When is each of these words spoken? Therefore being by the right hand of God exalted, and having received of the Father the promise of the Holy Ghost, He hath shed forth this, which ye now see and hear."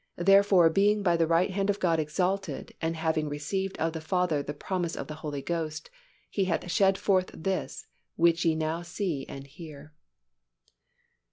Therefore 0.17 0.71
being 0.71 1.03
by 1.03 1.15
the 1.15 1.27
right 1.27 1.51
hand 1.51 1.69
of 1.69 1.79
God 1.79 1.99
exalted, 1.99 2.73
and 2.81 2.95
having 2.95 3.29
received 3.29 3.77
of 3.77 3.93
the 3.93 4.01
Father 4.01 4.41
the 4.41 4.51
promise 4.51 4.95
of 4.95 5.05
the 5.05 5.13
Holy 5.21 5.43
Ghost, 5.43 5.91
He 6.27 6.45
hath 6.45 6.71
shed 6.71 6.97
forth 6.97 7.29
this, 7.35 7.85
which 8.15 8.43
ye 8.43 8.55
now 8.55 8.81
see 8.81 9.27
and 9.29 9.45
hear." 9.45 9.93